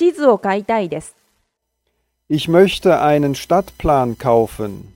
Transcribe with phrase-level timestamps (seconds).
[0.00, 1.14] 地図を買いたいです。
[2.28, 4.92] Ich möchte einen Stadtplan kaufen.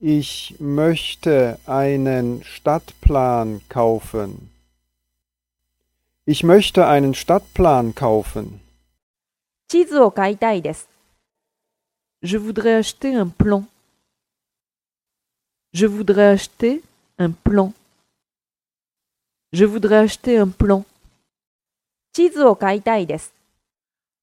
[0.00, 4.50] Ich möchte einen Stadtplan kaufen.
[6.26, 8.60] Ich möchte einen Stadtplan kaufen.
[9.68, 10.88] 地図を買いたいです。
[12.22, 13.64] Je voudrais acheter un plan.
[15.72, 16.82] Je voudrais acheter
[17.18, 17.72] un plan.
[19.52, 20.84] Je voudrais acheter un plan.
[22.12, 23.33] 地図を買いたいです。